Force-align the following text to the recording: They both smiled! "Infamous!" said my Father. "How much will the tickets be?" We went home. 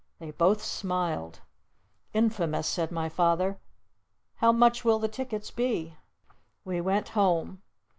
They 0.17 0.31
both 0.31 0.63
smiled! 0.63 1.41
"Infamous!" 2.11 2.65
said 2.67 2.91
my 2.91 3.07
Father. 3.07 3.59
"How 4.37 4.51
much 4.51 4.83
will 4.83 4.97
the 4.97 5.07
tickets 5.07 5.51
be?" 5.51 5.95
We 6.65 6.81
went 6.81 7.09
home. 7.09 7.61